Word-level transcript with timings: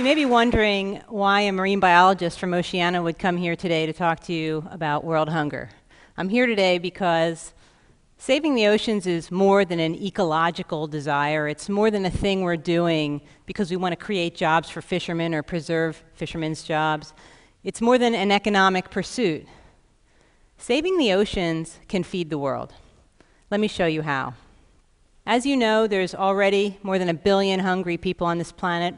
You 0.00 0.04
may 0.04 0.14
be 0.14 0.24
wondering 0.24 1.02
why 1.08 1.42
a 1.42 1.52
marine 1.52 1.78
biologist 1.78 2.40
from 2.40 2.54
Oceana 2.54 3.02
would 3.02 3.18
come 3.18 3.36
here 3.36 3.54
today 3.54 3.84
to 3.84 3.92
talk 3.92 4.20
to 4.20 4.32
you 4.32 4.66
about 4.70 5.04
world 5.04 5.28
hunger. 5.28 5.68
I'm 6.16 6.30
here 6.30 6.46
today 6.46 6.78
because 6.78 7.52
saving 8.16 8.54
the 8.54 8.66
oceans 8.68 9.06
is 9.06 9.30
more 9.30 9.62
than 9.62 9.78
an 9.78 9.94
ecological 9.94 10.86
desire. 10.86 11.48
It's 11.48 11.68
more 11.68 11.90
than 11.90 12.06
a 12.06 12.10
thing 12.10 12.40
we're 12.40 12.56
doing 12.56 13.20
because 13.44 13.70
we 13.70 13.76
want 13.76 13.92
to 13.92 13.96
create 14.02 14.34
jobs 14.34 14.70
for 14.70 14.80
fishermen 14.80 15.34
or 15.34 15.42
preserve 15.42 16.02
fishermen's 16.14 16.62
jobs. 16.62 17.12
It's 17.62 17.82
more 17.82 17.98
than 17.98 18.14
an 18.14 18.32
economic 18.32 18.88
pursuit. 18.88 19.46
Saving 20.56 20.96
the 20.96 21.12
oceans 21.12 21.78
can 21.88 22.04
feed 22.04 22.30
the 22.30 22.38
world. 22.38 22.72
Let 23.50 23.60
me 23.60 23.68
show 23.68 23.84
you 23.84 24.00
how. 24.00 24.32
As 25.26 25.44
you 25.44 25.58
know, 25.58 25.86
there's 25.86 26.14
already 26.14 26.78
more 26.82 26.98
than 26.98 27.10
a 27.10 27.14
billion 27.14 27.60
hungry 27.60 27.98
people 27.98 28.26
on 28.26 28.38
this 28.38 28.50
planet. 28.50 28.94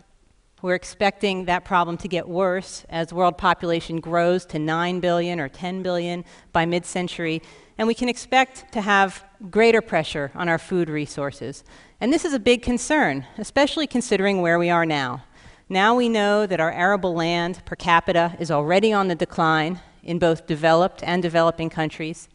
We're 0.62 0.76
expecting 0.76 1.46
that 1.46 1.64
problem 1.64 1.96
to 1.98 2.08
get 2.08 2.28
worse 2.28 2.86
as 2.88 3.12
world 3.12 3.36
population 3.36 3.98
grows 3.98 4.46
to 4.46 4.60
9 4.60 5.00
billion 5.00 5.40
or 5.40 5.48
10 5.48 5.82
billion 5.82 6.24
by 6.52 6.66
mid 6.66 6.86
century. 6.86 7.42
And 7.76 7.88
we 7.88 7.94
can 7.94 8.08
expect 8.08 8.72
to 8.72 8.80
have 8.80 9.24
greater 9.50 9.82
pressure 9.82 10.30
on 10.36 10.48
our 10.48 10.58
food 10.58 10.88
resources. 10.88 11.64
And 12.00 12.12
this 12.12 12.24
is 12.24 12.32
a 12.32 12.38
big 12.38 12.62
concern, 12.62 13.26
especially 13.38 13.88
considering 13.88 14.40
where 14.40 14.56
we 14.56 14.70
are 14.70 14.86
now. 14.86 15.24
Now 15.68 15.96
we 15.96 16.08
know 16.08 16.46
that 16.46 16.60
our 16.60 16.70
arable 16.70 17.12
land 17.12 17.64
per 17.64 17.74
capita 17.74 18.36
is 18.38 18.52
already 18.52 18.92
on 18.92 19.08
the 19.08 19.16
decline 19.16 19.80
in 20.04 20.20
both 20.20 20.46
developed 20.46 21.02
and 21.02 21.24
developing 21.24 21.70
countries. 21.70 22.28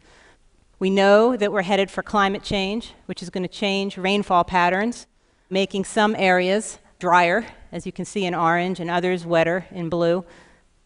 We 0.78 0.90
know 0.90 1.34
that 1.34 1.50
we're 1.50 1.62
headed 1.62 1.90
for 1.90 2.02
climate 2.02 2.42
change, 2.42 2.92
which 3.06 3.22
is 3.22 3.30
going 3.30 3.44
to 3.44 3.48
change 3.48 3.96
rainfall 3.96 4.44
patterns, 4.44 5.06
making 5.48 5.84
some 5.84 6.14
areas 6.18 6.78
drier, 6.98 7.46
as 7.70 7.86
you 7.86 7.92
can 7.92 8.04
see 8.04 8.24
in 8.24 8.34
orange, 8.34 8.80
and 8.80 8.90
others 8.90 9.24
wetter 9.24 9.66
in 9.70 9.88
blue, 9.88 10.24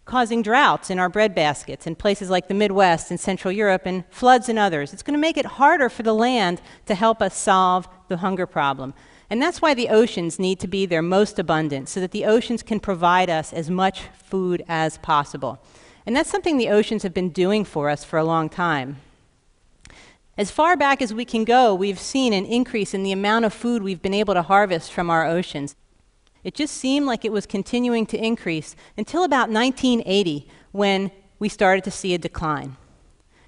causing 0.05 0.43
droughts 0.43 0.91
in 0.91 0.99
our 0.99 1.09
bread 1.09 1.35
baskets 1.35 1.87
in 1.87 1.95
places 1.95 2.29
like 2.29 2.49
the 2.49 2.55
Midwest 2.55 3.11
and 3.11 3.19
Central 3.19 3.51
Europe, 3.51 3.83
and 3.87 4.05
floods 4.11 4.49
in 4.49 4.59
others. 4.59 4.93
It's 4.93 5.03
going 5.03 5.15
to 5.15 5.21
make 5.21 5.39
it 5.39 5.47
harder 5.47 5.89
for 5.89 6.03
the 6.03 6.15
land 6.15 6.61
to 6.87 6.95
help 6.95 7.23
us 7.23 7.37
solve 7.37 7.89
the 8.09 8.19
hunger 8.19 8.47
problem. 8.47 8.93
And 9.31 9.41
that's 9.41 9.63
why 9.63 9.73
the 9.73 9.89
oceans 9.89 10.39
need 10.39 10.61
to 10.61 10.69
be 10.69 10.85
their 10.85 11.01
most 11.01 11.39
abundant, 11.39 11.89
so 11.89 12.01
that 12.01 12.11
the 12.11 12.27
oceans 12.27 12.63
can 12.63 12.79
provide 12.79 13.31
us 13.31 13.53
as 13.55 13.71
much 13.71 14.03
food 14.23 14.63
as 14.69 14.99
possible. 14.99 15.63
And 16.05 16.15
that's 16.15 16.31
something 16.31 16.59
the 16.59 16.69
oceans 16.69 17.05
have 17.05 17.15
been 17.15 17.31
doing 17.31 17.65
for 17.65 17.89
us 17.89 18.05
for 18.05 18.19
a 18.19 18.25
long 18.25 18.51
time. 18.51 18.99
As 20.37 20.51
far 20.51 20.77
back 20.77 21.01
as 21.01 21.15
we 21.15 21.25
can 21.25 21.45
go, 21.45 21.75
we've 21.75 21.99
seen 21.99 22.33
an 22.33 22.45
increase 22.45 22.93
in 22.93 23.03
the 23.03 23.13
amount 23.13 23.45
of 23.47 23.55
food 23.55 23.83
we've 23.83 24.03
been 24.03 24.13
able 24.13 24.35
to 24.35 24.43
harvest 24.43 24.93
from 24.93 25.09
our 25.09 25.27
oceans. 25.27 25.75
It 26.45 26.55
just 26.55 26.77
seemed 26.77 27.07
like 27.07 27.25
it 27.25 27.33
was 27.33 27.47
continuing 27.47 28.07
to 28.07 28.19
increase 28.19 28.75
until 28.97 29.25
about 29.25 29.49
1980 29.49 30.49
when 30.73 31.11
we 31.39 31.49
started 31.49 31.85
to 31.85 31.91
see 31.91 32.15
a 32.15 32.19
decline. 32.19 32.77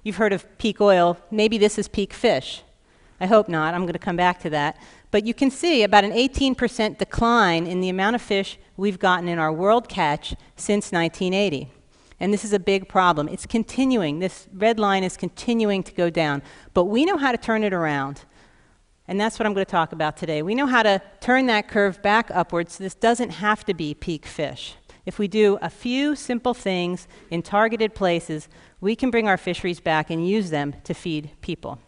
You've 0.02 0.16
heard 0.16 0.32
of 0.32 0.46
peak 0.58 0.80
oil. 0.80 1.18
Maybe 1.30 1.58
this 1.58 1.78
is 1.78 1.88
peak 1.88 2.12
fish. 2.12 2.62
I 3.20 3.26
hope 3.26 3.48
not. 3.48 3.74
I'm 3.74 3.82
going 3.82 3.94
to 3.94 3.98
come 3.98 4.16
back 4.16 4.40
to 4.40 4.50
that. 4.50 4.76
But 5.10 5.24
you 5.24 5.32
can 5.32 5.50
see 5.50 5.82
about 5.82 6.04
an 6.04 6.12
18% 6.12 6.98
decline 6.98 7.66
in 7.66 7.80
the 7.80 7.88
amount 7.88 8.16
of 8.16 8.22
fish 8.22 8.58
we've 8.76 8.98
gotten 8.98 9.28
in 9.28 9.38
our 9.38 9.52
world 9.52 9.88
catch 9.88 10.34
since 10.56 10.92
1980. 10.92 11.70
And 12.20 12.32
this 12.32 12.44
is 12.44 12.52
a 12.52 12.58
big 12.58 12.88
problem. 12.88 13.28
It's 13.28 13.46
continuing. 13.46 14.18
This 14.18 14.46
red 14.52 14.78
line 14.78 15.04
is 15.04 15.16
continuing 15.16 15.82
to 15.84 15.92
go 15.92 16.10
down. 16.10 16.42
But 16.74 16.84
we 16.84 17.04
know 17.04 17.16
how 17.16 17.32
to 17.32 17.38
turn 17.38 17.64
it 17.64 17.72
around. 17.72 18.22
And 19.06 19.20
that's 19.20 19.38
what 19.38 19.46
I'm 19.46 19.52
going 19.52 19.66
to 19.66 19.70
talk 19.70 19.92
about 19.92 20.16
today. 20.16 20.42
We 20.42 20.54
know 20.54 20.66
how 20.66 20.82
to 20.82 21.02
turn 21.20 21.46
that 21.46 21.68
curve 21.68 22.00
back 22.02 22.30
upwards 22.30 22.74
so 22.74 22.84
this 22.84 22.94
doesn't 22.94 23.30
have 23.30 23.64
to 23.66 23.74
be 23.74 23.94
peak 23.94 24.24
fish. 24.24 24.76
If 25.04 25.18
we 25.18 25.28
do 25.28 25.58
a 25.60 25.68
few 25.68 26.16
simple 26.16 26.54
things 26.54 27.06
in 27.30 27.42
targeted 27.42 27.94
places, 27.94 28.48
we 28.80 28.96
can 28.96 29.10
bring 29.10 29.28
our 29.28 29.36
fisheries 29.36 29.80
back 29.80 30.08
and 30.08 30.26
use 30.26 30.48
them 30.48 30.74
to 30.84 30.94
feed 30.94 31.30
people. 31.42 31.78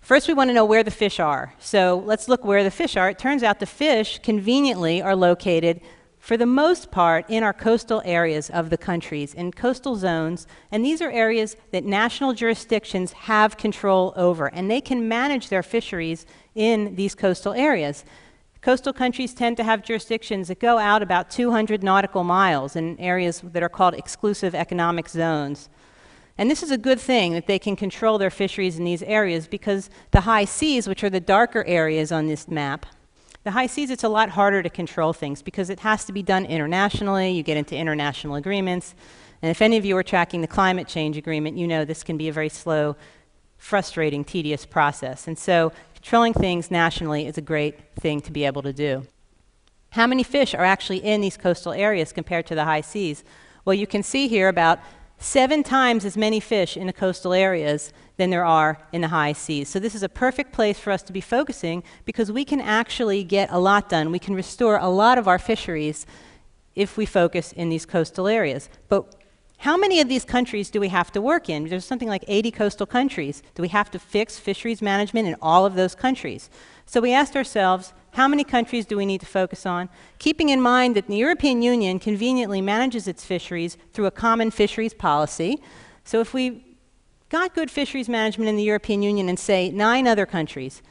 First, 0.00 0.26
we 0.26 0.34
want 0.34 0.48
to 0.50 0.54
know 0.54 0.64
where 0.64 0.82
the 0.82 0.90
fish 0.90 1.20
are. 1.20 1.54
So 1.60 2.02
let's 2.04 2.28
look 2.28 2.44
where 2.44 2.64
the 2.64 2.70
fish 2.70 2.96
are. 2.96 3.10
It 3.10 3.18
turns 3.18 3.44
out 3.44 3.60
the 3.60 3.66
fish 3.66 4.18
conveniently 4.22 5.00
are 5.00 5.14
located 5.14 5.80
for 6.20 6.36
the 6.36 6.46
most 6.46 6.90
part, 6.90 7.24
in 7.30 7.42
our 7.42 7.54
coastal 7.54 8.02
areas 8.04 8.50
of 8.50 8.68
the 8.68 8.76
countries, 8.76 9.32
in 9.32 9.52
coastal 9.52 9.96
zones, 9.96 10.46
and 10.70 10.84
these 10.84 11.00
are 11.00 11.10
areas 11.10 11.56
that 11.72 11.84
national 11.84 12.34
jurisdictions 12.34 13.12
have 13.12 13.56
control 13.56 14.12
over, 14.14 14.46
and 14.48 14.70
they 14.70 14.82
can 14.82 15.08
manage 15.08 15.48
their 15.48 15.62
fisheries 15.62 16.26
in 16.54 16.94
these 16.94 17.14
coastal 17.14 17.54
areas. 17.54 18.04
Coastal 18.60 18.92
countries 18.92 19.32
tend 19.32 19.56
to 19.56 19.64
have 19.64 19.82
jurisdictions 19.82 20.48
that 20.48 20.60
go 20.60 20.76
out 20.76 21.02
about 21.02 21.30
200 21.30 21.82
nautical 21.82 22.22
miles 22.22 22.76
in 22.76 23.00
areas 23.00 23.40
that 23.42 23.62
are 23.62 23.70
called 23.70 23.94
exclusive 23.94 24.54
economic 24.54 25.08
zones. 25.08 25.70
And 26.36 26.50
this 26.50 26.62
is 26.62 26.70
a 26.70 26.78
good 26.78 27.00
thing 27.00 27.32
that 27.32 27.46
they 27.46 27.58
can 27.58 27.76
control 27.76 28.18
their 28.18 28.30
fisheries 28.30 28.78
in 28.78 28.84
these 28.84 29.02
areas 29.02 29.48
because 29.48 29.88
the 30.10 30.20
high 30.20 30.44
seas, 30.44 30.86
which 30.86 31.02
are 31.02 31.10
the 31.10 31.18
darker 31.18 31.64
areas 31.64 32.12
on 32.12 32.26
this 32.26 32.46
map, 32.46 32.84
the 33.42 33.52
high 33.52 33.66
seas, 33.66 33.90
it's 33.90 34.04
a 34.04 34.08
lot 34.08 34.30
harder 34.30 34.62
to 34.62 34.70
control 34.70 35.12
things 35.12 35.42
because 35.42 35.70
it 35.70 35.80
has 35.80 36.04
to 36.04 36.12
be 36.12 36.22
done 36.22 36.44
internationally. 36.44 37.30
You 37.30 37.42
get 37.42 37.56
into 37.56 37.76
international 37.76 38.34
agreements. 38.34 38.94
And 39.42 39.50
if 39.50 39.62
any 39.62 39.78
of 39.78 39.84
you 39.84 39.96
are 39.96 40.02
tracking 40.02 40.42
the 40.42 40.46
climate 40.46 40.86
change 40.86 41.16
agreement, 41.16 41.56
you 41.56 41.66
know 41.66 41.84
this 41.84 42.02
can 42.02 42.18
be 42.18 42.28
a 42.28 42.32
very 42.32 42.50
slow, 42.50 42.96
frustrating, 43.56 44.24
tedious 44.24 44.66
process. 44.66 45.26
And 45.26 45.38
so 45.38 45.72
controlling 45.94 46.34
things 46.34 46.70
nationally 46.70 47.26
is 47.26 47.38
a 47.38 47.42
great 47.42 47.94
thing 47.96 48.20
to 48.22 48.30
be 48.30 48.44
able 48.44 48.62
to 48.62 48.72
do. 48.72 49.06
How 49.90 50.06
many 50.06 50.22
fish 50.22 50.54
are 50.54 50.64
actually 50.64 50.98
in 50.98 51.20
these 51.20 51.36
coastal 51.36 51.72
areas 51.72 52.12
compared 52.12 52.46
to 52.46 52.54
the 52.54 52.64
high 52.64 52.82
seas? 52.82 53.24
Well, 53.64 53.74
you 53.74 53.86
can 53.86 54.02
see 54.02 54.28
here 54.28 54.48
about 54.48 54.78
seven 55.20 55.62
times 55.62 56.04
as 56.04 56.16
many 56.16 56.40
fish 56.40 56.76
in 56.76 56.86
the 56.86 56.92
coastal 56.92 57.32
areas 57.32 57.92
than 58.16 58.30
there 58.30 58.44
are 58.44 58.78
in 58.90 59.02
the 59.02 59.08
high 59.08 59.32
seas. 59.32 59.68
So 59.68 59.78
this 59.78 59.94
is 59.94 60.02
a 60.02 60.08
perfect 60.08 60.52
place 60.52 60.78
for 60.78 60.90
us 60.90 61.02
to 61.04 61.12
be 61.12 61.20
focusing 61.20 61.82
because 62.04 62.32
we 62.32 62.44
can 62.44 62.60
actually 62.60 63.22
get 63.22 63.50
a 63.52 63.58
lot 63.58 63.88
done. 63.88 64.10
We 64.10 64.18
can 64.18 64.34
restore 64.34 64.78
a 64.78 64.88
lot 64.88 65.18
of 65.18 65.28
our 65.28 65.38
fisheries 65.38 66.06
if 66.74 66.96
we 66.96 67.04
focus 67.04 67.52
in 67.52 67.68
these 67.68 67.84
coastal 67.84 68.26
areas. 68.26 68.70
But 68.88 69.14
how 69.58 69.76
many 69.76 70.00
of 70.00 70.08
these 70.08 70.24
countries 70.24 70.70
do 70.70 70.80
we 70.80 70.88
have 70.88 71.12
to 71.12 71.20
work 71.20 71.50
in? 71.50 71.68
There's 71.68 71.84
something 71.84 72.08
like 72.08 72.24
80 72.26 72.50
coastal 72.52 72.86
countries. 72.86 73.42
Do 73.54 73.60
we 73.60 73.68
have 73.68 73.90
to 73.90 73.98
fix 73.98 74.38
fisheries 74.38 74.80
management 74.80 75.28
in 75.28 75.36
all 75.42 75.66
of 75.66 75.74
those 75.74 75.94
countries? 75.94 76.48
So 76.90 77.00
we 77.00 77.12
asked 77.12 77.36
ourselves, 77.36 77.92
how 78.14 78.26
many 78.26 78.42
countries 78.42 78.84
do 78.84 78.96
we 78.96 79.06
need 79.06 79.20
to 79.20 79.26
focus 79.26 79.64
on? 79.64 79.88
Keeping 80.18 80.48
in 80.48 80.60
mind 80.60 80.96
that 80.96 81.06
the 81.06 81.18
European 81.18 81.62
Union 81.62 82.00
conveniently 82.00 82.60
manages 82.60 83.06
its 83.06 83.24
fisheries 83.24 83.76
through 83.92 84.06
a 84.06 84.10
common 84.10 84.50
fisheries 84.50 84.92
policy. 84.92 85.62
So 86.02 86.18
if 86.18 86.34
we 86.34 86.76
got 87.28 87.54
good 87.54 87.70
fisheries 87.70 88.08
management 88.08 88.48
in 88.48 88.56
the 88.56 88.64
European 88.64 89.02
Union 89.02 89.28
and 89.28 89.38
say 89.38 89.70
nine 89.70 90.08
other 90.08 90.26
countries, 90.26 90.82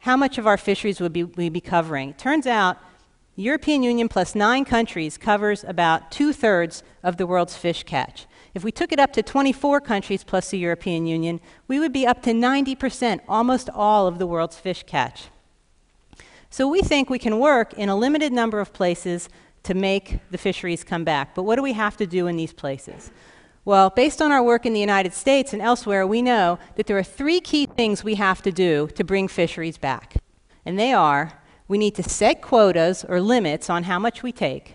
how 0.00 0.16
much 0.16 0.36
of 0.36 0.48
our 0.48 0.56
fisheries 0.56 1.00
would 1.00 1.12
be, 1.12 1.22
we 1.22 1.48
be 1.48 1.60
covering? 1.60 2.12
Turns 2.14 2.48
out 2.48 2.78
European 3.36 3.84
Union 3.84 4.08
plus 4.08 4.34
nine 4.34 4.64
countries 4.64 5.16
covers 5.16 5.62
about 5.62 6.10
two 6.10 6.32
thirds 6.32 6.82
of 7.04 7.18
the 7.18 7.26
world's 7.28 7.56
fish 7.56 7.84
catch. 7.84 8.26
If 8.54 8.64
we 8.64 8.72
took 8.72 8.92
it 8.92 8.98
up 8.98 9.12
to 9.14 9.22
24 9.22 9.80
countries 9.80 10.24
plus 10.24 10.50
the 10.50 10.58
European 10.58 11.06
Union, 11.06 11.40
we 11.68 11.78
would 11.78 11.92
be 11.92 12.06
up 12.06 12.22
to 12.22 12.30
90%, 12.30 13.20
almost 13.28 13.70
all 13.70 14.06
of 14.06 14.18
the 14.18 14.26
world's 14.26 14.58
fish 14.58 14.82
catch. 14.86 15.28
So 16.50 16.66
we 16.66 16.80
think 16.80 17.08
we 17.08 17.18
can 17.18 17.38
work 17.38 17.74
in 17.74 17.88
a 17.88 17.96
limited 17.96 18.32
number 18.32 18.58
of 18.58 18.72
places 18.72 19.28
to 19.62 19.74
make 19.74 20.18
the 20.30 20.38
fisheries 20.38 20.82
come 20.82 21.04
back. 21.04 21.34
But 21.34 21.44
what 21.44 21.56
do 21.56 21.62
we 21.62 21.74
have 21.74 21.96
to 21.98 22.06
do 22.06 22.26
in 22.26 22.36
these 22.36 22.52
places? 22.52 23.10
Well, 23.64 23.90
based 23.90 24.20
on 24.20 24.32
our 24.32 24.42
work 24.42 24.66
in 24.66 24.72
the 24.72 24.80
United 24.80 25.12
States 25.12 25.52
and 25.52 25.62
elsewhere, 25.62 26.06
we 26.06 26.22
know 26.22 26.58
that 26.76 26.86
there 26.86 26.98
are 26.98 27.04
three 27.04 27.40
key 27.40 27.66
things 27.66 28.02
we 28.02 28.16
have 28.16 28.42
to 28.42 28.50
do 28.50 28.88
to 28.96 29.04
bring 29.04 29.28
fisheries 29.28 29.78
back. 29.78 30.16
And 30.64 30.78
they 30.78 30.92
are 30.92 31.40
we 31.70 31.78
need 31.78 31.94
to 31.94 32.02
set 32.02 32.42
quotas 32.42 33.04
or 33.04 33.20
limits 33.20 33.70
on 33.70 33.84
how 33.84 34.00
much 34.00 34.24
we 34.24 34.32
take. 34.32 34.74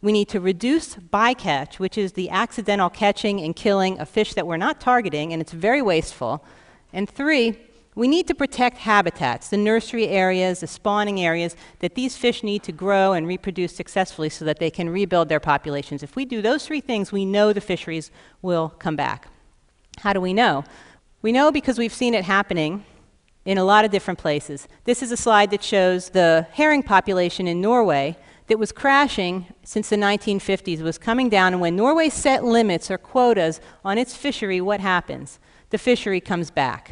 We 0.00 0.12
need 0.12 0.28
to 0.28 0.40
reduce 0.40 0.94
bycatch, 0.94 1.80
which 1.80 1.98
is 1.98 2.12
the 2.12 2.30
accidental 2.30 2.88
catching 2.88 3.40
and 3.40 3.54
killing 3.54 3.98
of 3.98 4.08
fish 4.08 4.34
that 4.34 4.46
we're 4.46 4.56
not 4.56 4.80
targeting, 4.80 5.32
and 5.32 5.42
it's 5.42 5.52
very 5.52 5.82
wasteful. 5.82 6.44
And 6.92 7.10
three, 7.10 7.58
we 7.96 8.06
need 8.06 8.28
to 8.28 8.34
protect 8.34 8.78
habitats, 8.78 9.48
the 9.48 9.56
nursery 9.56 10.06
areas, 10.06 10.60
the 10.60 10.68
spawning 10.68 11.20
areas 11.20 11.56
that 11.80 11.96
these 11.96 12.16
fish 12.16 12.44
need 12.44 12.62
to 12.62 12.70
grow 12.70 13.12
and 13.12 13.26
reproduce 13.26 13.74
successfully 13.74 14.28
so 14.28 14.44
that 14.44 14.60
they 14.60 14.70
can 14.70 14.88
rebuild 14.88 15.28
their 15.28 15.40
populations. 15.40 16.04
If 16.04 16.14
we 16.14 16.24
do 16.24 16.40
those 16.40 16.64
three 16.64 16.80
things, 16.80 17.10
we 17.10 17.24
know 17.24 17.52
the 17.52 17.60
fisheries 17.60 18.12
will 18.40 18.68
come 18.78 18.94
back. 18.94 19.26
How 19.98 20.12
do 20.12 20.20
we 20.20 20.32
know? 20.32 20.62
We 21.22 21.32
know 21.32 21.50
because 21.50 21.76
we've 21.76 21.92
seen 21.92 22.14
it 22.14 22.24
happening 22.24 22.84
in 23.44 23.58
a 23.58 23.64
lot 23.64 23.84
of 23.84 23.90
different 23.90 24.20
places. 24.20 24.68
This 24.84 25.02
is 25.02 25.10
a 25.10 25.16
slide 25.16 25.50
that 25.50 25.64
shows 25.64 26.10
the 26.10 26.46
herring 26.52 26.84
population 26.84 27.48
in 27.48 27.60
Norway 27.60 28.16
that 28.48 28.58
was 28.58 28.72
crashing 28.72 29.46
since 29.62 29.88
the 29.90 29.96
1950s, 29.96 30.80
was 30.80 30.98
coming 30.98 31.28
down, 31.28 31.52
and 31.52 31.60
when 31.60 31.76
Norway 31.76 32.08
set 32.08 32.44
limits 32.44 32.90
or 32.90 32.98
quotas 32.98 33.60
on 33.84 33.98
its 33.98 34.16
fishery, 34.16 34.60
what 34.60 34.80
happens? 34.80 35.38
The 35.70 35.78
fishery 35.78 36.20
comes 36.20 36.50
back. 36.50 36.90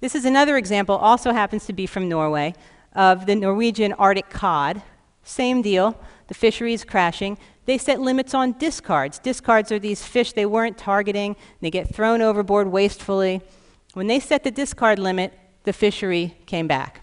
This 0.00 0.14
is 0.14 0.24
another 0.24 0.56
example, 0.56 0.96
also 0.96 1.32
happens 1.32 1.64
to 1.66 1.72
be 1.72 1.86
from 1.86 2.08
Norway, 2.08 2.54
of 2.94 3.26
the 3.26 3.34
Norwegian 3.34 3.92
Arctic 3.94 4.30
cod. 4.30 4.82
Same 5.22 5.62
deal. 5.62 5.98
The 6.28 6.34
fishery 6.34 6.74
is 6.74 6.84
crashing. 6.84 7.38
They 7.66 7.78
set 7.78 8.00
limits 8.00 8.34
on 8.34 8.58
discards. 8.58 9.18
Discards 9.18 9.72
are 9.72 9.78
these 9.78 10.02
fish 10.02 10.32
they 10.32 10.46
weren't 10.46 10.76
targeting, 10.76 11.36
they 11.60 11.70
get 11.70 11.94
thrown 11.94 12.20
overboard 12.20 12.68
wastefully. 12.68 13.40
When 13.94 14.06
they 14.06 14.20
set 14.20 14.44
the 14.44 14.50
discard 14.50 14.98
limit, 14.98 15.32
the 15.62 15.72
fishery 15.72 16.36
came 16.46 16.66
back. 16.66 17.00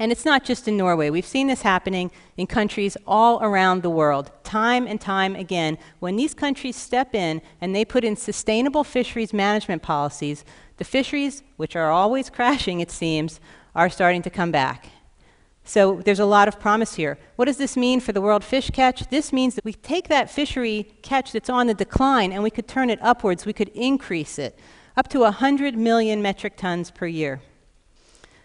And 0.00 0.10
it's 0.10 0.24
not 0.24 0.44
just 0.44 0.66
in 0.66 0.78
Norway. 0.78 1.10
We've 1.10 1.26
seen 1.26 1.48
this 1.48 1.60
happening 1.60 2.10
in 2.38 2.46
countries 2.46 2.96
all 3.06 3.38
around 3.42 3.82
the 3.82 3.90
world, 3.90 4.32
time 4.42 4.86
and 4.86 4.98
time 4.98 5.36
again. 5.36 5.76
When 5.98 6.16
these 6.16 6.32
countries 6.32 6.74
step 6.74 7.14
in 7.14 7.42
and 7.60 7.76
they 7.76 7.84
put 7.84 8.02
in 8.02 8.16
sustainable 8.16 8.82
fisheries 8.82 9.34
management 9.34 9.82
policies, 9.82 10.42
the 10.78 10.84
fisheries, 10.84 11.42
which 11.58 11.76
are 11.76 11.90
always 11.90 12.30
crashing, 12.38 12.80
it 12.80 12.90
seems, 12.90 13.40
are 13.74 13.90
starting 13.90 14.22
to 14.22 14.30
come 14.30 14.50
back. 14.50 14.88
So 15.64 16.00
there's 16.02 16.18
a 16.18 16.24
lot 16.24 16.48
of 16.48 16.58
promise 16.58 16.94
here. 16.94 17.18
What 17.36 17.44
does 17.44 17.58
this 17.58 17.76
mean 17.76 18.00
for 18.00 18.12
the 18.12 18.22
world 18.22 18.42
fish 18.42 18.70
catch? 18.70 19.06
This 19.10 19.34
means 19.34 19.54
that 19.54 19.66
we 19.66 19.74
take 19.74 20.08
that 20.08 20.30
fishery 20.30 20.94
catch 21.02 21.32
that's 21.32 21.50
on 21.50 21.66
the 21.66 21.74
decline 21.74 22.32
and 22.32 22.42
we 22.42 22.50
could 22.50 22.66
turn 22.66 22.88
it 22.88 22.98
upwards, 23.02 23.44
we 23.44 23.52
could 23.52 23.68
increase 23.68 24.38
it 24.38 24.58
up 24.96 25.08
to 25.08 25.20
100 25.20 25.76
million 25.76 26.22
metric 26.22 26.56
tons 26.56 26.90
per 26.90 27.06
year. 27.06 27.42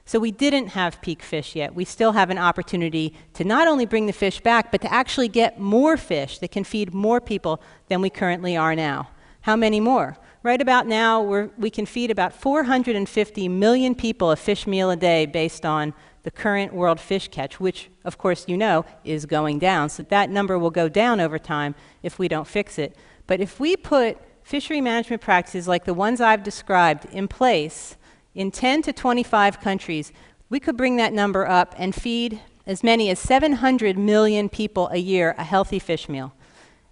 So 0.07 0.19
we 0.19 0.31
didn't 0.31 0.67
have 0.67 1.01
peak 1.01 1.23
fish 1.23 1.55
yet. 1.55 1.73
We 1.73 1.83
still 1.83 2.11
have 2.11 2.29
an 2.29 2.37
opportunity 2.37 3.13
to 3.33 3.43
not 3.43 3.67
only 3.67 3.87
bring 3.87 4.05
the 4.05 4.13
fish 4.13 4.39
back, 4.39 4.71
but 4.71 4.81
to 4.81 4.93
actually 4.93 5.27
get 5.27 5.59
more 5.59 5.97
fish 5.97 6.37
that 6.39 6.51
can 6.51 6.63
feed 6.63 6.93
more 6.93 7.19
people 7.19 7.59
than 7.87 8.01
we 8.01 8.11
currently 8.11 8.55
are 8.55 8.75
now. 8.75 9.09
How 9.41 9.55
many 9.55 9.79
more? 9.79 10.17
Right 10.43 10.61
about 10.61 10.85
now, 10.85 11.21
we 11.57 11.71
can 11.71 11.87
feed 11.87 12.11
about 12.11 12.33
450 12.33 13.49
million 13.49 13.95
people 13.95 14.29
a 14.29 14.35
fish 14.35 14.67
meal 14.67 14.91
a 14.91 14.95
day 14.95 15.25
based 15.25 15.65
on 15.65 15.91
the 16.21 16.29
current 16.29 16.71
world 16.71 16.99
fish 16.99 17.27
catch, 17.29 17.59
which, 17.59 17.89
of 18.03 18.19
course, 18.19 18.45
you 18.47 18.57
know, 18.57 18.85
is 19.03 19.25
going 19.25 19.57
down. 19.57 19.89
So 19.89 20.03
that 20.03 20.29
number 20.29 20.59
will 20.59 20.69
go 20.69 20.87
down 20.87 21.19
over 21.19 21.39
time 21.39 21.73
if 22.03 22.19
we 22.19 22.27
don't 22.27 22.47
fix 22.47 22.77
it. 22.77 22.95
But 23.25 23.41
if 23.41 23.59
we 23.59 23.75
put 23.75 24.19
fishery 24.43 24.81
management 24.81 25.23
practices 25.23 25.67
like 25.67 25.85
the 25.85 25.95
ones 25.95 26.21
I've 26.21 26.43
described 26.43 27.05
in 27.11 27.27
place, 27.27 27.97
in 28.35 28.51
10 28.51 28.81
to 28.83 28.93
25 28.93 29.61
countries, 29.61 30.11
we 30.49 30.59
could 30.59 30.77
bring 30.77 30.97
that 30.97 31.13
number 31.13 31.47
up 31.47 31.73
and 31.77 31.95
feed 31.95 32.41
as 32.67 32.83
many 32.83 33.09
as 33.09 33.17
700 33.17 33.97
million 33.97 34.49
people 34.49 34.89
a 34.89 34.97
year 34.97 35.33
a 35.37 35.43
healthy 35.43 35.79
fish 35.79 36.09
meal. 36.09 36.33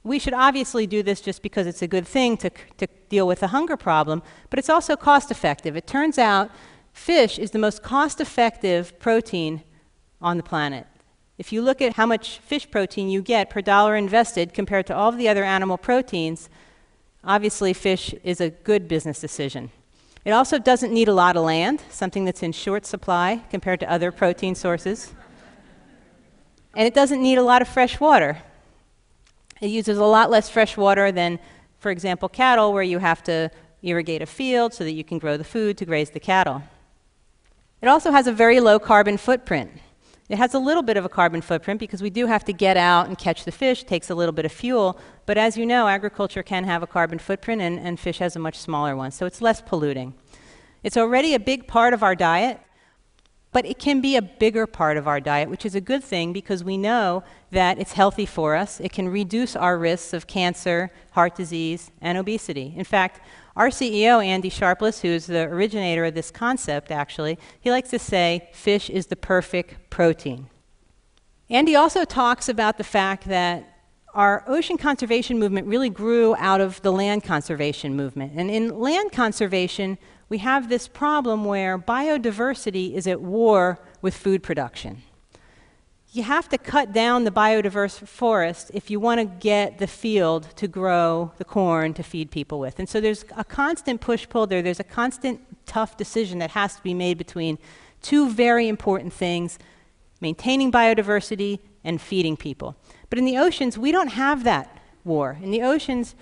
We 0.03 0.19
should 0.19 0.33
obviously 0.33 0.87
do 0.87 1.03
this 1.03 1.21
just 1.21 1.41
because 1.41 1.67
it's 1.67 1.81
a 1.81 1.87
good 1.87 2.07
thing 2.07 2.37
to, 2.37 2.49
to 2.77 2.87
deal 3.09 3.27
with 3.27 3.41
the 3.41 3.47
hunger 3.47 3.77
problem, 3.77 4.21
but 4.49 4.59
it's 4.59 4.69
also 4.69 4.95
cost 4.95 5.31
effective. 5.31 5.75
It 5.75 5.87
turns 5.87 6.17
out 6.17 6.49
fish 6.93 7.37
is 7.37 7.51
the 7.51 7.59
most 7.59 7.83
cost 7.83 8.19
effective 8.19 8.97
protein 8.99 9.63
on 10.21 10.37
the 10.37 10.43
planet. 10.43 10.87
If 11.37 11.51
you 11.51 11.61
look 11.61 11.81
at 11.81 11.93
how 11.93 12.05
much 12.05 12.37
fish 12.39 12.69
protein 12.69 13.09
you 13.09 13.21
get 13.21 13.49
per 13.49 13.61
dollar 13.61 13.95
invested 13.95 14.53
compared 14.53 14.87
to 14.87 14.95
all 14.95 15.09
of 15.09 15.17
the 15.17 15.27
other 15.27 15.43
animal 15.43 15.77
proteins, 15.77 16.49
obviously 17.23 17.73
fish 17.73 18.13
is 18.23 18.39
a 18.39 18.49
good 18.49 18.87
business 18.87 19.19
decision. 19.19 19.71
It 20.25 20.31
also 20.31 20.57
doesn't 20.57 20.93
need 20.93 21.09
a 21.09 21.13
lot 21.13 21.35
of 21.35 21.43
land, 21.43 21.83
something 21.89 22.23
that's 22.23 22.43
in 22.43 22.53
short 22.53 22.85
supply 22.85 23.43
compared 23.49 23.81
to 23.81 23.91
other 23.91 24.11
protein 24.11 24.55
sources. 24.55 25.13
And 26.75 26.87
it 26.87 26.93
doesn't 26.93 27.21
need 27.21 27.37
a 27.37 27.43
lot 27.43 27.61
of 27.61 27.67
fresh 27.67 27.99
water. 27.99 28.41
It 29.61 29.67
uses 29.67 29.97
a 29.97 30.05
lot 30.05 30.29
less 30.29 30.49
fresh 30.49 30.77
water 30.77 31.11
than, 31.11 31.39
for 31.79 31.91
example, 31.91 32.29
cattle, 32.29 32.73
where 32.73 32.83
you 32.83 32.99
have 32.99 33.21
to 33.23 33.51
irrigate 33.81 34.21
a 34.21 34.25
field 34.25 34.73
so 34.73 34.83
that 34.85 34.93
you 34.93 35.03
can 35.03 35.19
grow 35.19 35.35
the 35.35 35.43
food 35.43 35.77
to 35.77 35.85
graze 35.85 36.09
the 36.09 36.19
cattle. 36.19 36.63
It 37.81 37.87
also 37.87 38.11
has 38.11 38.27
a 38.27 38.31
very 38.31 38.61
low 38.61 38.79
carbon 38.79 39.17
footprint. 39.17 39.71
It 40.33 40.37
has 40.37 40.55
a 40.55 40.59
little 40.59 40.81
bit 40.81 40.97
of 40.97 41.05
a 41.05 41.09
carbon 41.09 41.41
footprint 41.41 41.79
because 41.79 42.01
we 42.01 42.09
do 42.09 42.25
have 42.25 42.43
to 42.45 42.53
get 42.53 42.75
out 42.75 43.05
and 43.05 43.15
catch 43.15 43.45
the 43.45 43.51
fish, 43.51 43.83
takes 43.83 44.09
a 44.09 44.15
little 44.15 44.33
bit 44.33 44.45
of 44.45 44.51
fuel, 44.51 44.99
but 45.27 45.37
as 45.37 45.57
you 45.57 45.63
know, 45.63 45.87
agriculture 45.87 46.41
can 46.41 46.63
have 46.63 46.81
a 46.81 46.87
carbon 46.87 47.19
footprint 47.19 47.61
and, 47.61 47.79
and 47.79 47.99
fish 47.99 48.17
has 48.17 48.35
a 48.35 48.39
much 48.39 48.57
smaller 48.57 48.95
one, 48.95 49.11
so 49.11 49.27
it's 49.27 49.43
less 49.43 49.61
polluting. 49.61 50.15
It's 50.81 50.97
already 50.97 51.35
a 51.35 51.39
big 51.39 51.67
part 51.67 51.93
of 51.93 52.01
our 52.01 52.15
diet, 52.15 52.59
but 53.51 53.63
it 53.67 53.77
can 53.77 54.01
be 54.01 54.15
a 54.15 54.23
bigger 54.23 54.65
part 54.65 54.97
of 54.97 55.07
our 55.07 55.19
diet, 55.19 55.51
which 55.51 55.67
is 55.67 55.75
a 55.75 55.81
good 55.81 56.03
thing 56.03 56.33
because 56.33 56.63
we 56.63 56.77
know 56.77 57.23
that 57.51 57.77
it's 57.77 57.93
healthy 57.93 58.25
for 58.25 58.55
us. 58.55 58.79
It 58.79 58.91
can 58.91 59.09
reduce 59.09 59.55
our 59.55 59.77
risks 59.77 60.13
of 60.13 60.25
cancer, 60.25 60.89
heart 61.11 61.35
disease, 61.35 61.91
and 62.01 62.17
obesity. 62.17 62.73
In 62.75 62.85
fact, 62.85 63.21
our 63.55 63.69
CEO, 63.69 64.25
Andy 64.25 64.49
Sharpless, 64.49 65.01
who's 65.01 65.27
the 65.27 65.43
originator 65.43 66.05
of 66.05 66.15
this 66.15 66.31
concept, 66.31 66.91
actually, 66.91 67.37
he 67.59 67.69
likes 67.69 67.89
to 67.91 67.99
say 67.99 68.49
fish 68.51 68.89
is 68.89 69.07
the 69.07 69.15
perfect 69.15 69.89
protein. 69.89 70.47
Andy 71.49 71.75
also 71.75 72.03
talks 72.03 72.49
about 72.49 72.77
the 72.77 72.83
fact 72.83 73.25
that 73.25 73.69
our 74.15 74.43
ocean 74.47 74.77
conservation 74.77 75.37
movement 75.39 75.67
really 75.67 75.89
grew 75.89 76.35
out 76.37 76.61
of 76.61 76.81
the 76.81 76.91
land 76.91 77.23
conservation 77.23 77.95
movement. 77.95 78.33
And 78.35 78.49
in 78.49 78.79
land 78.79 79.11
conservation, 79.11 79.97
we 80.29 80.39
have 80.39 80.69
this 80.69 80.87
problem 80.87 81.45
where 81.45 81.77
biodiversity 81.77 82.93
is 82.93 83.07
at 83.07 83.21
war 83.21 83.79
with 84.01 84.15
food 84.15 84.41
production 84.41 85.03
you 86.13 86.21
have 86.21 86.47
to 86.47 86.59
cut 86.59 86.93
down 86.93 87.23
the 87.23 87.31
biodiverse 87.31 88.07
forest 88.07 88.69
if 88.71 88.91
you 88.91 88.99
want 88.99 89.19
to 89.19 89.25
get 89.25 89.79
the 89.79 89.87
field 89.87 90.47
to 90.55 90.67
grow 90.67 91.31
the 91.37 91.43
corn 91.43 91.91
to 91.95 92.03
feed 92.03 92.29
people 92.29 92.59
with. 92.59 92.77
And 92.77 92.87
so 92.87 93.01
there's 93.01 93.25
a 93.35 93.43
constant 93.43 93.99
push 93.99 94.29
pull 94.29 94.45
there. 94.45 94.61
There's 94.61 94.79
a 94.79 94.83
constant 94.83 95.41
tough 95.65 95.97
decision 95.97 96.37
that 96.37 96.51
has 96.51 96.75
to 96.75 96.83
be 96.83 96.93
made 96.93 97.17
between 97.17 97.57
two 98.03 98.29
very 98.29 98.67
important 98.67 99.11
things 99.11 99.57
maintaining 100.21 100.71
biodiversity 100.71 101.59
and 101.83 101.99
feeding 101.99 102.37
people. 102.37 102.75
But 103.09 103.17
in 103.17 103.25
the 103.25 103.37
oceans, 103.37 103.77
we 103.77 103.91
don't 103.91 104.09
have 104.09 104.43
that 104.43 104.79
war. 105.03 105.39
In 105.41 105.49
the 105.49 105.63
oceans, 105.63 106.13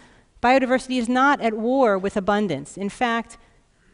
biodiversity 0.42 1.00
is 1.00 1.10
not 1.10 1.42
at 1.42 1.54
war 1.54 1.98
with 1.98 2.16
abundance. 2.16 2.78
In 2.78 2.90
fact, 2.90 3.38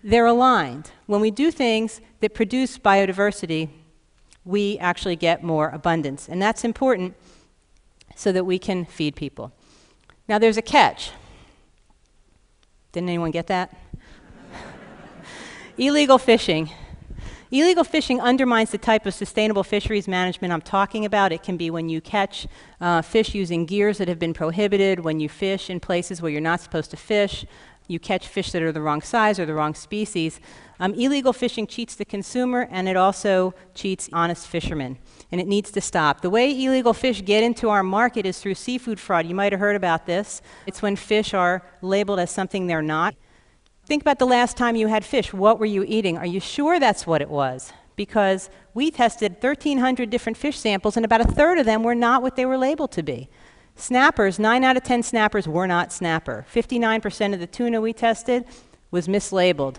they're 0.03 0.27
aligned. 0.27 0.91
When 1.07 1.21
we 1.21 1.31
do 1.31 1.49
things 1.49 2.01
that 2.21 2.35
produce 2.35 2.77
biodiversity, 2.77 3.69
we 4.47 4.77
actually 4.79 5.17
get 5.17 5.43
more 5.43 5.69
abundance. 5.69 6.29
And 6.29 6.41
that's 6.41 6.63
important 6.63 7.15
so 8.15 8.31
that 8.31 8.45
we 8.45 8.57
can 8.57 8.85
feed 8.85 9.15
people. 9.15 9.51
Now, 10.27 10.39
there's 10.39 10.57
a 10.57 10.61
catch. 10.61 11.11
Didn't 12.93 13.09
anyone 13.09 13.31
get 13.31 13.47
that? 13.47 13.75
Illegal 15.77 16.17
fishing. 16.17 16.71
Illegal 17.51 17.83
fishing 17.83 18.19
undermines 18.19 18.71
the 18.71 18.77
type 18.77 19.05
of 19.05 19.13
sustainable 19.13 19.63
fisheries 19.63 20.07
management 20.07 20.51
I'm 20.53 20.61
talking 20.61 21.05
about. 21.05 21.31
It 21.31 21.43
can 21.43 21.55
be 21.55 21.69
when 21.69 21.87
you 21.89 22.01
catch 22.01 22.47
uh, 22.81 23.01
fish 23.01 23.35
using 23.35 23.65
gears 23.65 23.99
that 23.99 24.07
have 24.07 24.19
been 24.19 24.33
prohibited, 24.33 25.01
when 25.01 25.19
you 25.19 25.29
fish 25.29 25.69
in 25.69 25.79
places 25.79 26.21
where 26.21 26.31
you're 26.31 26.41
not 26.41 26.59
supposed 26.59 26.91
to 26.91 26.97
fish, 26.97 27.45
you 27.87 27.99
catch 27.99 28.27
fish 28.27 28.51
that 28.51 28.61
are 28.61 28.71
the 28.71 28.81
wrong 28.81 29.01
size 29.01 29.39
or 29.39 29.45
the 29.45 29.53
wrong 29.53 29.73
species. 29.73 30.39
Um, 30.79 30.93
illegal 30.93 31.33
fishing 31.33 31.65
cheats 31.65 31.95
the 31.95 32.05
consumer 32.05 32.67
and 32.69 32.87
it 32.87 32.95
also 32.95 33.53
cheats 33.73 34.09
honest 34.13 34.47
fishermen. 34.47 34.97
And 35.31 35.41
it 35.41 35.47
needs 35.47 35.71
to 35.71 35.81
stop. 35.81 36.21
The 36.21 36.29
way 36.29 36.51
illegal 36.51 36.93
fish 36.93 37.23
get 37.23 37.43
into 37.43 37.69
our 37.69 37.83
market 37.83 38.25
is 38.25 38.39
through 38.39 38.55
seafood 38.55 38.99
fraud. 38.99 39.25
You 39.25 39.35
might 39.35 39.51
have 39.53 39.59
heard 39.59 39.75
about 39.75 40.05
this. 40.05 40.41
It's 40.65 40.81
when 40.81 40.95
fish 40.95 41.33
are 41.33 41.63
labeled 41.81 42.19
as 42.19 42.29
something 42.29 42.67
they're 42.67 42.81
not. 42.81 43.15
Think 43.85 44.01
about 44.01 44.19
the 44.19 44.27
last 44.27 44.57
time 44.57 44.75
you 44.75 44.87
had 44.87 45.05
fish. 45.05 45.31
What 45.33 45.59
were 45.59 45.65
you 45.65 45.85
eating? 45.87 46.17
Are 46.17 46.25
you 46.25 46.41
sure 46.41 46.77
that's 46.77 47.07
what 47.07 47.21
it 47.21 47.29
was? 47.29 47.71
Because 47.95 48.49
we 48.73 48.91
tested 48.91 49.37
1,300 49.39 50.09
different 50.09 50.37
fish 50.37 50.59
samples, 50.59 50.97
and 50.97 51.05
about 51.05 51.21
a 51.21 51.23
third 51.23 51.57
of 51.57 51.65
them 51.65 51.83
were 51.83 51.95
not 51.95 52.21
what 52.21 52.35
they 52.35 52.45
were 52.45 52.57
labeled 52.57 52.91
to 52.91 53.01
be. 53.01 53.29
Snappers, 53.79 54.39
9 54.39 54.63
out 54.63 54.75
of 54.75 54.83
10 54.83 55.03
snappers 55.03 55.47
were 55.47 55.67
not 55.67 55.93
snapper. 55.93 56.45
59% 56.51 57.33
of 57.33 57.39
the 57.39 57.45
tuna 57.45 57.79
we 57.79 57.93
tested 57.93 58.43
was 58.89 59.07
mislabeled. 59.07 59.77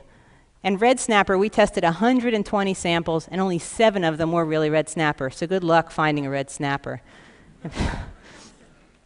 And 0.63 0.81
red 0.81 1.01
snapper, 1.01 1.37
we 1.37 1.49
tested 1.49 1.83
120 1.83 2.75
samples, 2.75 3.29
and 3.29 3.41
only 3.41 3.59
seven 3.59 4.05
of 4.05 4.17
them 4.17 4.33
were 4.33 4.45
really 4.45 4.71
red 4.71 4.89
snapper. 4.89 5.31
So 5.31 5.47
good 5.47 5.65
luck 5.65 5.91
finding 5.91 6.27
a 6.27 6.31
red 6.31 6.49
snapper. 6.49 7.03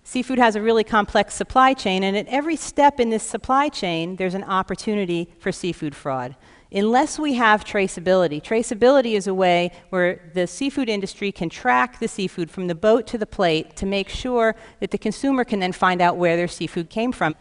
Seafood 0.05 0.39
has 0.39 0.57
a 0.57 0.63
really 0.63 0.85
complex 0.85 1.35
supply 1.35 1.73
chain, 1.73 2.03
and 2.05 2.15
at 2.15 2.27
every 2.29 2.57
step 2.57 3.01
in 3.01 3.09
this 3.09 3.23
supply 3.23 3.71
chain, 3.71 4.17
there's 4.17 4.35
an 4.35 4.45
opportunity 4.45 5.33
for 5.39 5.53
seafood 5.53 5.95
fraud. 5.95 6.37
Unless 6.75 7.19
we 7.19 7.35
have 7.35 7.65
traceability, 7.65 8.43
traceability 8.43 9.13
is 9.13 9.27
a 9.27 9.35
way 9.35 9.73
where 9.91 10.31
the 10.33 10.47
seafood 10.47 10.89
industry 10.89 11.31
can 11.31 11.51
track 11.51 12.01
the 12.01 12.09
seafood 12.09 12.51
from 12.51 12.67
the 12.67 12.75
boat 12.75 13.07
to 13.09 13.19
the 13.19 13.27
plate 13.27 13.77
to 13.77 13.85
make 13.85 14.09
sure 14.09 14.55
that 14.81 14.91
the 14.91 14.97
consumer 14.97 15.45
can 15.45 15.61
then 15.61 15.73
find 15.73 16.01
out 16.01 16.17
where 16.17 16.35
their 16.35 16.49
seafood 16.49 16.89
came 16.89 17.13
from. 17.13 17.37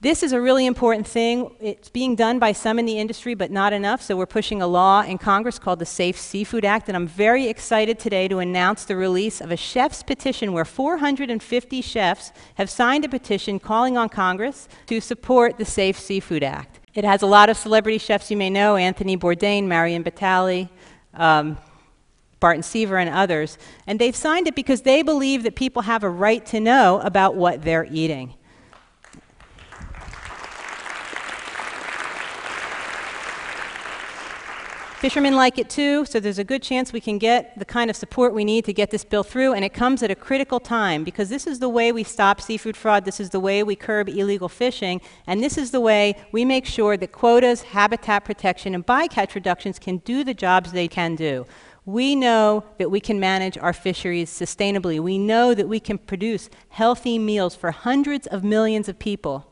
This 0.00 0.22
is 0.22 0.32
a 0.32 0.40
really 0.40 0.64
important 0.66 1.06
thing. 1.06 1.54
It's 1.60 1.90
being 1.90 2.16
done 2.16 2.38
by 2.38 2.52
some 2.52 2.78
in 2.78 2.86
the 2.86 2.98
industry, 2.98 3.34
but 3.34 3.50
not 3.50 3.72
enough. 3.72 4.02
So 4.02 4.16
we're 4.16 4.26
pushing 4.26 4.62
a 4.62 4.66
law 4.66 5.02
in 5.02 5.18
Congress 5.18 5.58
called 5.60 5.78
the 5.78 5.86
Safe 5.86 6.18
Seafood 6.18 6.64
Act. 6.64 6.88
And 6.88 6.96
I'm 6.96 7.06
very 7.06 7.46
excited 7.46 8.00
today 8.00 8.26
to 8.26 8.38
announce 8.38 8.84
the 8.84 8.96
release 8.96 9.40
of 9.40 9.52
a 9.52 9.56
chef's 9.56 10.02
petition 10.02 10.52
where 10.52 10.64
450 10.64 11.82
chefs 11.82 12.32
have 12.54 12.70
signed 12.70 13.04
a 13.04 13.08
petition 13.08 13.60
calling 13.60 13.96
on 13.96 14.08
Congress 14.08 14.66
to 14.86 15.00
support 15.00 15.58
the 15.58 15.64
Safe 15.64 15.98
Seafood 15.98 16.42
Act. 16.42 16.81
It 16.94 17.04
has 17.04 17.22
a 17.22 17.26
lot 17.26 17.48
of 17.48 17.56
celebrity 17.56 17.98
chefs 17.98 18.30
you 18.30 18.36
may 18.36 18.50
know 18.50 18.76
Anthony 18.76 19.16
Bourdain, 19.16 19.66
Mario 19.66 19.98
Batali, 20.00 20.68
um, 21.14 21.56
Barton 22.38 22.62
Seaver 22.62 22.98
and 22.98 23.08
others. 23.08 23.56
And 23.86 23.98
they've 23.98 24.16
signed 24.16 24.46
it 24.46 24.54
because 24.54 24.82
they 24.82 25.02
believe 25.02 25.42
that 25.44 25.54
people 25.54 25.82
have 25.82 26.04
a 26.04 26.10
right 26.10 26.44
to 26.46 26.60
know 26.60 27.00
about 27.00 27.34
what 27.34 27.62
they're 27.62 27.86
eating. 27.90 28.34
Fishermen 35.02 35.34
like 35.34 35.58
it 35.58 35.68
too, 35.68 36.04
so 36.04 36.20
there's 36.20 36.38
a 36.38 36.44
good 36.44 36.62
chance 36.62 36.92
we 36.92 37.00
can 37.00 37.18
get 37.18 37.58
the 37.58 37.64
kind 37.64 37.90
of 37.90 37.96
support 37.96 38.32
we 38.32 38.44
need 38.44 38.64
to 38.64 38.72
get 38.72 38.92
this 38.92 39.02
bill 39.04 39.24
through, 39.24 39.52
and 39.52 39.64
it 39.64 39.74
comes 39.74 40.00
at 40.04 40.12
a 40.12 40.14
critical 40.14 40.60
time 40.60 41.02
because 41.02 41.28
this 41.28 41.44
is 41.44 41.58
the 41.58 41.68
way 41.68 41.90
we 41.90 42.04
stop 42.04 42.40
seafood 42.40 42.76
fraud, 42.76 43.04
this 43.04 43.18
is 43.18 43.30
the 43.30 43.40
way 43.40 43.64
we 43.64 43.74
curb 43.74 44.08
illegal 44.08 44.48
fishing, 44.48 45.00
and 45.26 45.42
this 45.42 45.58
is 45.58 45.72
the 45.72 45.80
way 45.80 46.14
we 46.30 46.44
make 46.44 46.64
sure 46.64 46.96
that 46.96 47.10
quotas, 47.10 47.62
habitat 47.62 48.24
protection, 48.24 48.76
and 48.76 48.86
bycatch 48.86 49.34
reductions 49.34 49.76
can 49.80 49.96
do 50.04 50.22
the 50.22 50.34
jobs 50.34 50.70
they 50.70 50.86
can 50.86 51.16
do. 51.16 51.44
We 51.84 52.14
know 52.14 52.62
that 52.78 52.92
we 52.92 53.00
can 53.00 53.18
manage 53.18 53.58
our 53.58 53.72
fisheries 53.72 54.30
sustainably. 54.30 55.00
We 55.00 55.18
know 55.18 55.52
that 55.52 55.68
we 55.68 55.80
can 55.80 55.98
produce 55.98 56.48
healthy 56.68 57.18
meals 57.18 57.56
for 57.56 57.72
hundreds 57.72 58.28
of 58.28 58.44
millions 58.44 58.88
of 58.88 59.00
people 59.00 59.51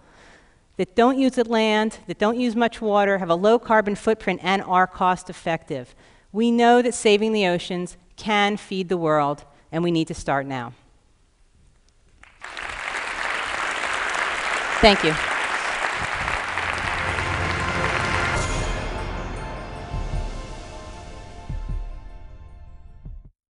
that 0.80 0.96
don't 0.96 1.18
use 1.18 1.32
the 1.32 1.44
land, 1.44 1.98
that 2.06 2.18
don't 2.18 2.40
use 2.40 2.56
much 2.56 2.80
water, 2.80 3.18
have 3.18 3.28
a 3.28 3.34
low 3.34 3.58
carbon 3.58 3.94
footprint, 3.94 4.40
and 4.42 4.62
are 4.62 4.86
cost 4.86 5.28
effective. 5.28 5.94
We 6.32 6.50
know 6.50 6.80
that 6.80 6.94
saving 6.94 7.34
the 7.34 7.46
oceans 7.48 7.98
can 8.16 8.56
feed 8.56 8.88
the 8.88 8.96
world, 8.96 9.44
and 9.70 9.84
we 9.84 9.90
need 9.90 10.08
to 10.08 10.14
start 10.14 10.46
now. 10.46 10.72
Thank 14.80 15.04
you. 15.04 15.14